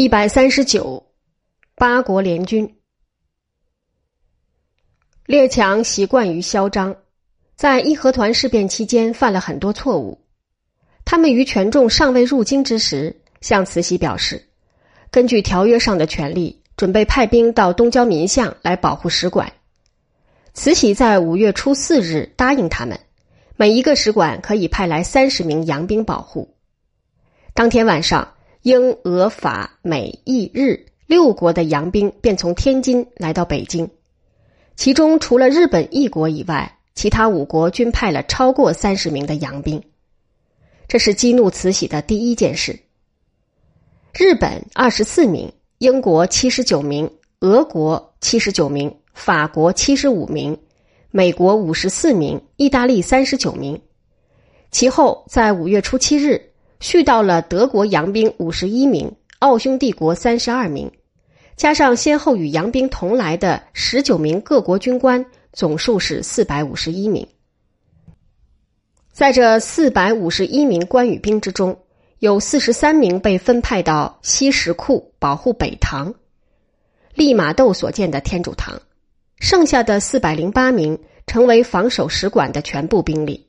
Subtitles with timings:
[0.00, 1.04] 一百三十九，
[1.74, 2.72] 八国联军。
[5.26, 6.94] 列强习惯于嚣张，
[7.56, 10.16] 在义和团事变期间犯了很多错误。
[11.04, 14.40] 他们于权重尚未入京之时，向慈禧表示，
[15.10, 19.52] 根据条约上的权利，准备派兵到东交民巷来保护使馆。
[20.54, 22.96] 慈禧在五月初四日答应他们，
[23.56, 26.54] 每一个使馆可以派来三十名洋兵保护。
[27.52, 28.34] 当天晚上。
[28.62, 33.88] 英、俄、法、美、意、日六国的洋兵便从天津来到北京，
[34.76, 39.82] 其中除了日本一国以外，其他五国均派了超过三十名的洋兵。
[40.88, 42.78] 这是激怒慈禧的第一件事。
[44.12, 47.08] 日本二十四名，英国七十九名，
[47.40, 50.58] 俄国七十九名，法国七十五名，
[51.10, 53.80] 美国五十四名，意大利三十九名。
[54.70, 56.47] 其后在五月初七日。
[56.80, 60.90] 续到了德国洋兵五十一名，奥匈帝国三十二名，
[61.56, 67.26] 加上先后与洋兵同来的十九名各国军官，总数是四百五十一名。
[69.12, 71.80] 在这四百五十一名关羽兵之中，
[72.20, 76.14] 有四十三名被分派到西什库保护北堂，
[77.14, 78.80] 利玛窦所建的天主堂，
[79.40, 83.47] 剩下的四百零八名成为防守使馆的全部兵力。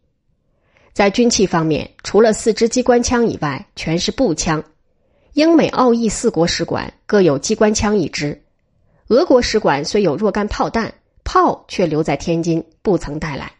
[0.93, 4.63] 在军器方面，除了四支机关枪以外，全是步枪。
[5.33, 8.41] 英美澳意四国使馆各有机关枪一支，
[9.07, 13.51] 俄国使馆虽有若干炮弹，炮却留在天津，不曾带来。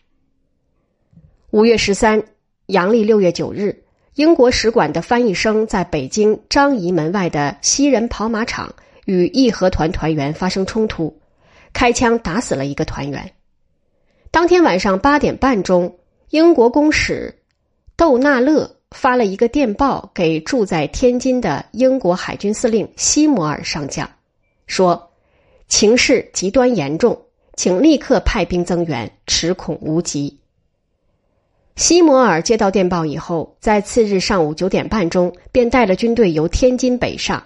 [1.52, 2.22] 五月十三，
[2.66, 3.84] 阳历六月九日，
[4.16, 8.74] 英国使馆的翻译生在北京张仪门外的西人跑马场
[9.06, 11.22] 与义和团团员发生冲突，
[11.72, 13.32] 开枪打死了一个团员。
[14.32, 15.99] 当天晚上八点半钟。
[16.30, 17.34] 英国公使
[17.98, 24.08] 窦纳勒发了一个电报给住在天津的英国海军司令西摩尔上将，
[24.68, 25.12] 说
[25.68, 27.20] 情势极端严重，
[27.56, 30.40] 请立刻派兵增援，持恐无及。
[31.76, 37.44] 西摩尔接到电报以后，在次日上午九点半钟便带了军队由天津北上。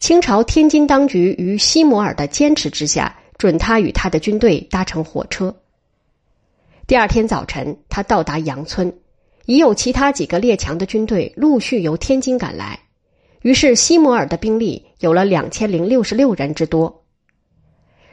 [0.00, 5.54] 清朝天津当局于西摩尔的坚持之下，准他与他的军队搭乘火车。
[6.86, 8.92] 第二天早晨，他到达杨村，
[9.46, 12.80] 已有其他几个列强的军队陆续由天津赶来，
[13.42, 17.04] 于是西摩尔的兵力有了两千零六十六人之多。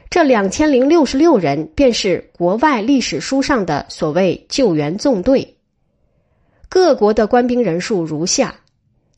[0.08, 5.56] 这两千零六十六人便是国外历史书上的所谓救援纵队。
[6.68, 8.54] 各国的官兵人数如下：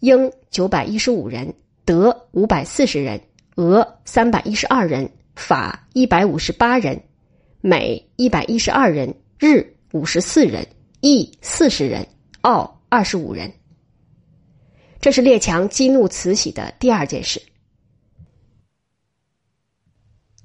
[0.01, 3.21] 英九百一十五人，德五百四十人，
[3.57, 7.03] 俄三百一十二人，法一百五十八人，
[7.61, 9.15] 美一百一十二人。
[9.45, 10.65] 日五十四人，
[11.01, 12.07] 意四十人，
[12.43, 13.53] 奥二十五人。
[15.01, 17.43] 这是列强激怒慈禧的第二件事。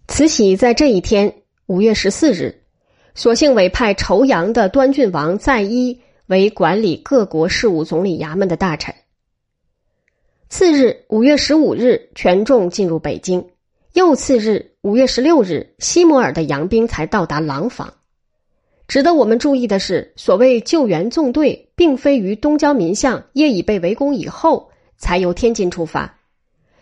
[0.08, 1.32] 慈禧在这一天，
[1.68, 2.64] 五月十四日，
[3.14, 8.96] 索性委派仇阳的端郡王在一为管理各国事务总理衙门的大臣。
[10.50, 13.48] 次日，五月十五日，权重进入北京。
[13.94, 17.94] 又次日，五月十六日，西摩尔的洋兵才到达廊坊。
[18.88, 26.18] 值得我们注意的是，所谓救援纵队，并非于东交民巷业已被围攻以后才由天津出发。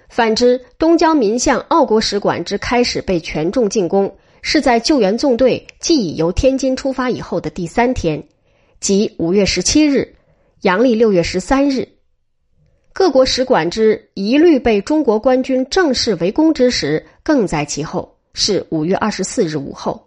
[0.08, 8.24] 反之，东交民巷澳国使馆之开始被全众进攻，是在救援纵队既已由天津出发以后的第三天，
[8.80, 10.16] 即五月十七日，
[10.62, 11.90] 阳历六月十三日。
[12.94, 20.05] 各国使馆之一律被中国官军正式围攻之时，更在其后，是五月二十四日午后。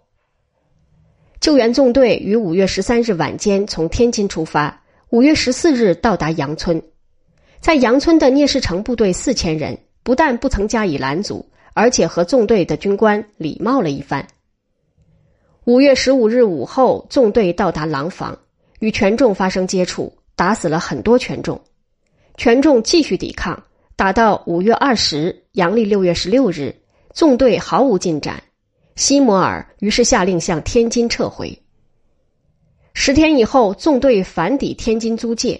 [1.39, 6.81] 救援纵队于五月十三日晚间从天津出发，五月十四日到达杨村，
[7.61, 14.27] 在杨村的聂士成部队四千人不但不曾加以拦阻，而且和纵队的军官礼貌了一番。
[15.63, 18.37] 五月十五日午后，纵队到达廊坊，
[18.79, 21.61] 与权众发生接触，打死了很多权众，
[22.35, 23.63] 权众继续抵抗，
[23.95, 26.75] 打到五月二十，阳历六月十六日，
[27.13, 28.43] 纵队毫无进展。
[28.99, 31.57] 西摩尔于是下令向天津撤回。
[32.93, 35.57] 十天以后，纵队反抵天津租界，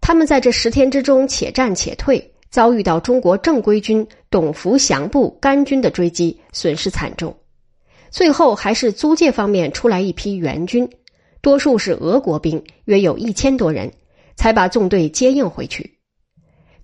[0.00, 7.36] 他们在这十天之中且战且退，遭遇到中国正规军董福祥部甘军的追击，损失惨重。
[8.10, 10.88] 最后还是租界方面出来一批援军，
[11.40, 13.90] 多数是俄国兵，约有一千多人，
[14.36, 15.98] 才把纵队接应回去。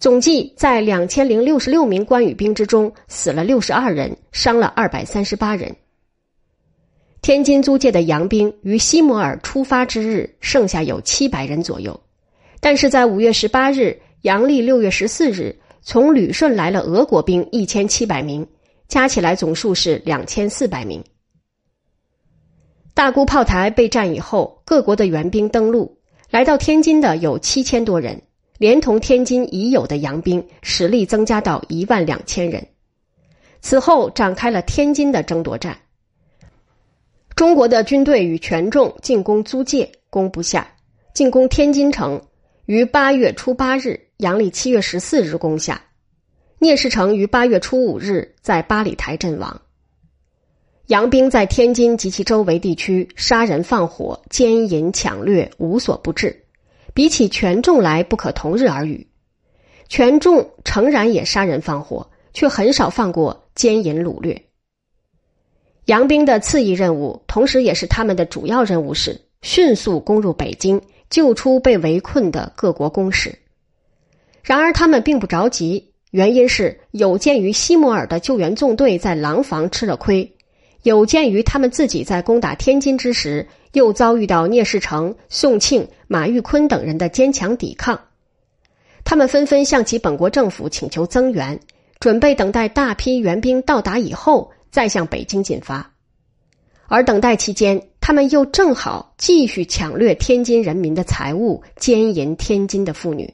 [0.01, 5.73] 总计在两千零六十六名关羽兵之中，死了六十二人，伤了二百三十八人。
[7.25, 11.99] 天津租界的洋兵于西摩尔出发之日剩下有七百人左右，
[12.61, 18.47] 但是在五月十八日，阳历六月十四日，从旅顺来了俄国兵一千七百名，
[18.89, 21.03] 加起来总数是两千四百名。
[22.93, 25.97] 大沽炮台被占以后，各国的援兵登陆，
[26.29, 28.21] 来到天津的有七千多人，
[28.59, 32.67] 连同天津已有的洋兵，实力增加到一万两千人。
[33.63, 35.75] 此后展开了天津的争夺战。
[37.37, 40.63] 中国的军队与权重进攻租界，攻不下；
[41.15, 42.23] 进攻天津城，
[42.67, 45.83] 于八月初八日（阳历七月十四日）攻下。
[46.61, 49.61] 聂士成于八月初五日在八里台阵亡。
[50.87, 56.45] 洋兵在天津及其周围地区杀人放火、奸淫抢掠，无所不至，
[56.95, 59.09] 比起权重来不可同日而语。
[59.89, 64.41] 权重诚然也杀人放火，却很少放过奸淫掳掠。
[65.87, 73.39] 洋兵的次一任务，同时也是他们的主要任务是迅速攻入北京，救出被围困的各国公使。
[74.43, 80.31] 然而他们并不着急，原因是有鉴于西摩尔的救援纵队在廊坊吃了亏。
[80.83, 87.99] 有鉴于他们自己在攻打天津之时，又遭遇到聂士成、宋庆、马玉坤等人的坚强抵抗，
[89.03, 91.59] 他们纷纷向其本国政府请求增援，
[92.01, 95.89] 准备等待大批援兵到达以后再向北京进发。
[96.89, 103.33] 而等待期间，他们又正好继续抢掠天津人民的财物，奸淫天津的妇女。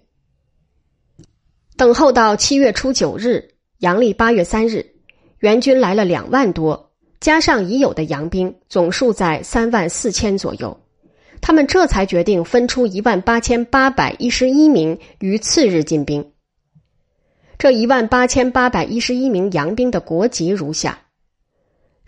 [1.79, 3.43] 等候到七月初九日，
[3.79, 4.85] 阳历八月三日，
[5.39, 6.93] 援军来了两万多。
[7.21, 10.79] 加上已有的洋兵，总数在三万四千左右，
[11.41, 16.33] 他们这才决定分出一万八千八百一十一名于次日进兵。
[17.59, 20.99] 这一万八千八百一十一名洋兵的国籍如下：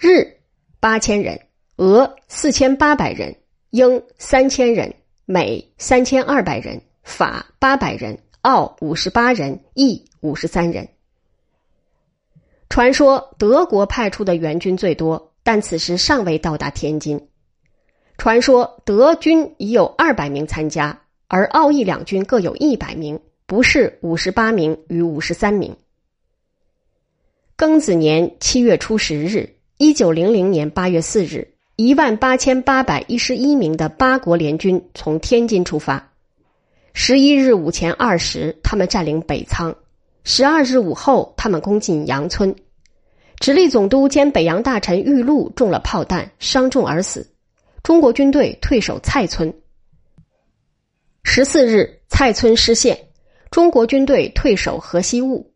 [0.04, 0.36] 日
[0.80, 1.40] 八千人，
[1.76, 3.36] 俄四千八百人，
[3.70, 4.92] 英三千人，
[5.26, 10.88] 美三千二百人，法八百人，澳五十八人，意五十三人。
[12.68, 17.28] 传说德国派出的援军最多，但此时尚未到达天津。
[18.18, 25.76] 传说德军已有二百名参加，而奥义两军各有一百名，不是五十八名与五十三名。
[27.56, 29.54] 庚子年七月初十日，
[29.84, 36.12] 一九零零年八月四日，一万八千八百一十一名的八国联军从天津出发。
[36.92, 39.74] 十一日午前二时，他们占领北仓。
[40.22, 42.54] 十二日午后，他们攻进杨村，
[43.40, 47.28] 直隶总督兼北洋大臣玉禄中了炮弹，伤重而死。
[47.82, 49.52] 中国军队退守蔡村。
[51.24, 52.96] 十四日，蔡村失陷，
[53.50, 55.51] 中国军队退守河西务。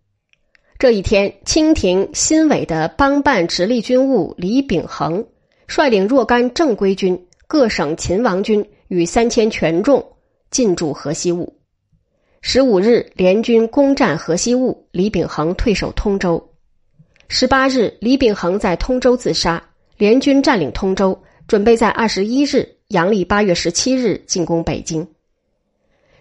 [0.79, 5.27] 这一天，清廷新委的帮办直隶军务李秉衡
[5.67, 10.07] 率领若干正规军、各省勤王军与三千权重
[10.51, 11.55] 进驻河西务。
[12.43, 16.47] 十五日，联军攻占河西务，李秉衡退守通州。
[17.29, 21.19] 十八日，李秉衡在通州自杀，联军占领通州，
[21.49, 25.09] 准备在二十一日（阳历八月十七日）进攻北京。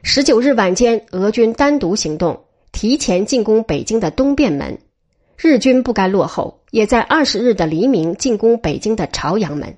[0.01, 2.44] 十九日晚间，俄军单独行动，
[2.75, 4.77] 提前进攻北京的东便门。
[5.37, 9.77] 日军不甘落后，也在二十日的黎明进攻北京的朝阳门。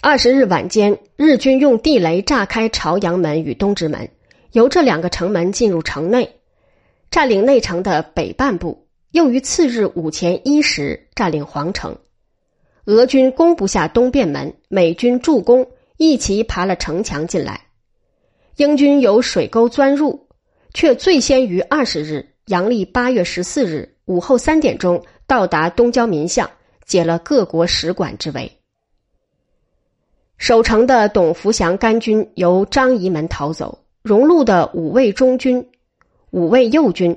[0.00, 4.08] 二十日晚间，日军用地雷炸开朝阳门与东直门。
[4.52, 6.36] 由这两个城门进入城内，
[7.10, 11.98] 占领内城的北半部，又于次日午前一时占领皇城。
[12.84, 17.62] 俄军攻不下东便门，美军助攻，一齐爬了城墙进来。
[18.56, 20.28] 英军由水沟钻入，
[20.74, 26.50] 却最先于二十日（阳历八月十四日）午后三点钟到达东交民巷，
[26.84, 28.50] 解了各国使馆之围。
[30.36, 33.78] 守城的董福祥甘军由张仪门逃走。
[34.02, 35.66] 荣禄的五位中军、
[36.30, 37.16] 五位右军、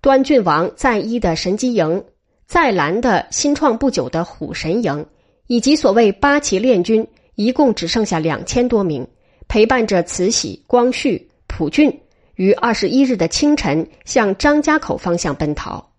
[0.00, 2.04] 端郡王在一的神机营、
[2.46, 5.04] 在兰的新创不久的虎神营，
[5.48, 7.04] 以及所谓八旗练军，
[7.34, 9.04] 一共只剩下两千多名，
[9.48, 12.00] 陪伴着慈禧、光绪、普俊
[12.40, 15.90] 于二十一日的清晨向张家口方向奔逃。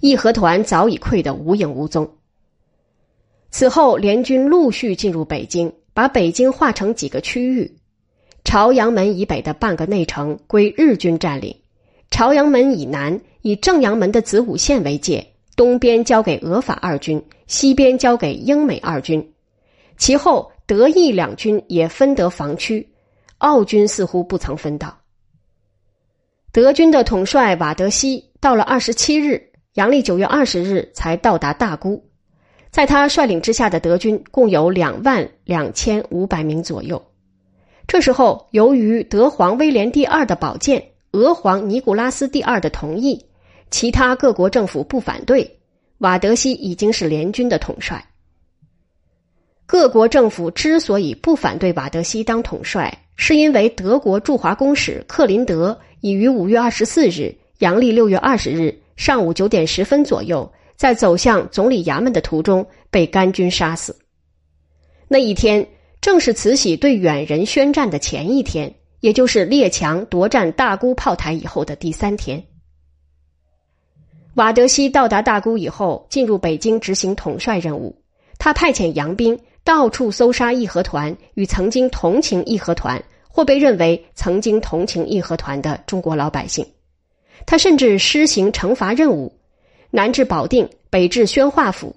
[0.00, 2.10] 义和团早已溃得无影无踪。
[3.50, 7.76] 此后，联军陆续进入北京，把北京划成几个区域。
[8.44, 11.54] 朝阳门以北的半个内城归日军占领，
[12.10, 19.34] 朝阳门以南以正阳门的子午线为界，东边交给俄法二军，西边交给英美二军。
[19.98, 22.88] 其后德意两军也分得防区，
[23.36, 24.97] 澳军似乎不曾分到。
[26.60, 29.40] 德军的统帅瓦德西到了二十七日，
[29.74, 32.02] 阳历九月二十日才到达大沽，
[32.72, 37.00] 在他率领之下的德军共有两万两千五百名左右。
[37.86, 43.24] 这时候，由于德皇威廉第二的宝剑俄皇尼古拉斯第二的同意，
[43.70, 45.48] 其他各国政府不反对，
[45.98, 48.04] 瓦德西已经是联军的统帅。
[49.64, 63.96] 各国政府之所以不反对瓦德西当统帅，是因为德国驻华公使克林德已于五月二十四日（阳历六月二十日）上午九点十分左右，在走向总理衙门的途中被甘军杀死。
[65.08, 65.66] 那一天
[66.00, 72.42] 正是慈禧对远人宣战的前一天，也就是列强夺占大沽炮台以后的第三天。
[74.34, 78.00] 瓦德西到达大沽以后，进入北京执行统帅任务。
[78.38, 79.38] 他派遣洋兵。
[79.64, 83.04] 到处搜杀义和团与曾经同情义和团
[83.38, 86.66] 或被认为曾经同情义和团的中国老百姓，
[87.46, 89.32] 他甚至施行惩罚任务，
[89.92, 91.94] 南至保定，北至宣化府。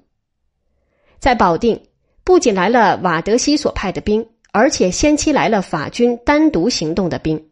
[1.17, 1.81] 在保定，
[2.23, 7.43] 不仅来了瓦德西所派的兵，而且先期来了法军单独行动的兵，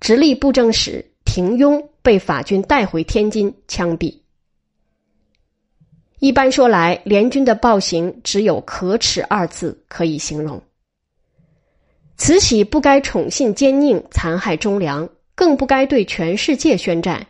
[0.00, 4.12] 直隶布政使廷庸被法军带回天津枪毙。
[6.18, 10.60] 一般说来，联军的暴行只有“可耻”二字可以形容。
[12.22, 17.26] 慈禧不该宠信奸佞，残害忠良，更不该对全世界宣战，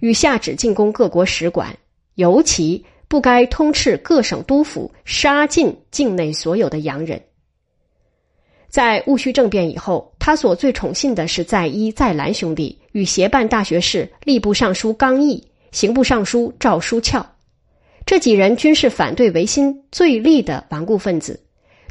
[0.00, 1.74] 与下旨进攻各国使馆，
[2.16, 7.18] 尤其不该通斥各省督府，杀尽境内所有的洋人。
[8.68, 17.26] 在戊戌政变以后，他所最宠信的是在一、在兰兄弟与协办大学士吏部尚书刚毅、刑部尚书赵书翘。
[18.04, 21.42] 这几人均是反对维新最力的顽固分子，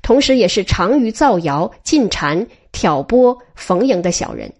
[0.03, 4.53] 同时也是长于造谣、进谗、挑拨、逢迎的小人。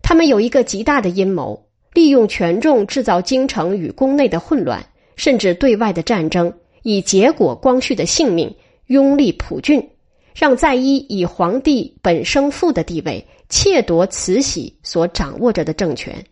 [0.00, 8.54] 他们有一个极大的阴谋，利用权重制造京城与宫内的混乱，甚至对外的战争，以结果光绪的性命，
[8.86, 9.90] 拥立普俊，
[10.34, 16.24] 让在一以皇帝本生父的地位窃夺慈禧所掌握着的政权。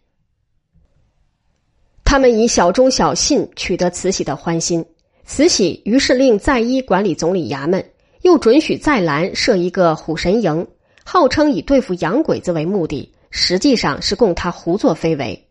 [2.04, 4.84] 他们以小忠小信取得慈禧的欢心，
[5.24, 7.82] 慈禧于是令在一管理总理衙门，
[8.22, 10.66] 又准许在兰设一个虎神营，
[11.04, 15.48] 号称以对付洋鬼子为目的，实际上是供他胡作非为。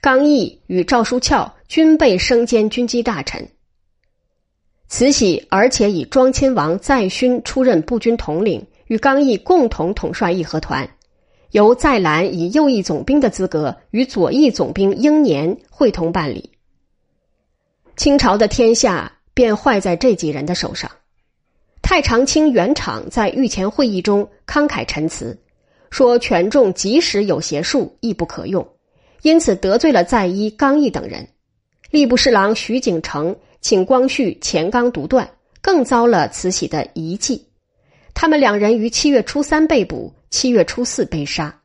[0.00, 3.48] 刚毅与赵书翘均被升兼军机大臣。
[4.88, 10.88] 慈禧而且以庄亲王载勋出任步军统领，与刚毅共同统帅义和团。
[11.52, 16.50] 由在兰以右翼总兵的资格与左翼总兵英年会同办理，
[17.96, 20.90] 清朝的天下便坏在这几人的手上。
[21.84, 25.38] 太常卿袁敞在御前会议中慷慨陈词，
[25.90, 28.66] 说权重即使有邪术亦不可用，
[29.20, 31.28] 因此得罪了在一刚毅等人。
[31.92, 35.28] 吏部侍郎徐景成请光绪钱刚独断，
[35.60, 37.46] 更遭了慈禧的遗迹。
[38.14, 40.12] 他们两人于七月初三被捕。
[40.30, 41.60] 七月初四被杀。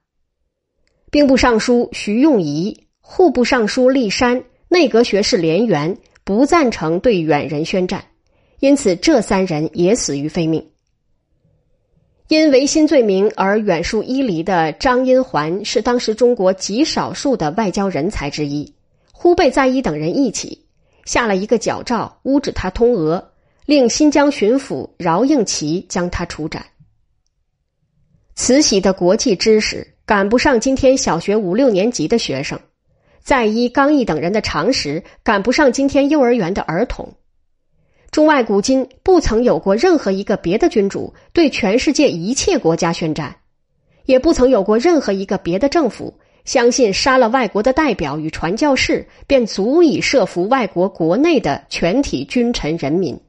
[1.09, 8.05] 兵部尚书徐用仪、户部尚书立山、内阁学士连元不赞成对远人宣战，
[8.59, 10.65] 因此这三人也死于非命。
[12.27, 18.71] 因违心罪名而远戍伊犁的张荫环是当时中国极少数的外交人才之一，
[19.11, 20.65] 忽被在一等人一起
[21.05, 23.31] 下了一个矫诏，诬指他通俄，
[23.65, 26.63] 令新疆巡抚饶应祺将他处斩。
[28.35, 32.59] 慈禧的国际知识赶不上今天小学五六年级的学生，
[33.23, 37.11] 在一刚毅等人的常识赶不上今天幼儿园的儿童。
[38.11, 43.35] 中外古今不曾有过任何一个别的君主对全世界一切国家宣战，
[44.05, 53.19] 也不曾有过任何一个别的政府相信杀了外国的代表与传教士便足以设伏外国国内的全体君臣人民。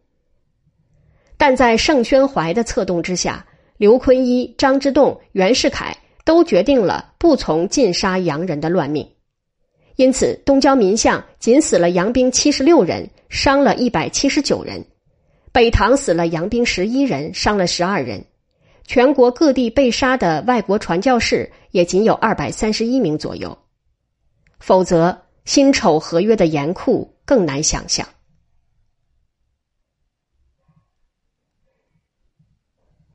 [1.36, 3.46] 但在盛宣怀的策动之下。
[3.80, 5.96] 刘坤一、张之洞、袁世凯
[6.26, 9.08] 都决定了不从尽杀洋人的乱命，
[10.00, 14.80] 因此东交民巷仅死了洋兵七十六人，伤了一百七十九人；
[15.52, 18.18] 北塘死了洋兵十一人，伤了十二人；
[18.86, 23.58] 全国各地被杀的外国传教士也仅有二百三十一名左右。
[24.58, 25.14] 否则，
[25.44, 28.08] 辛丑合约的严酷更难想象。